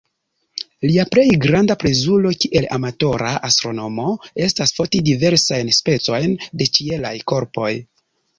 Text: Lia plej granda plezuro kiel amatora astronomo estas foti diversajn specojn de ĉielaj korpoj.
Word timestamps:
Lia 0.91 1.03
plej 1.15 1.25
granda 1.43 1.75
plezuro 1.83 2.31
kiel 2.45 2.67
amatora 2.77 3.33
astronomo 3.49 4.07
estas 4.47 4.75
foti 4.79 5.03
diversajn 5.11 5.71
specojn 5.83 6.35
de 6.63 6.71
ĉielaj 6.79 7.15
korpoj. 7.35 7.71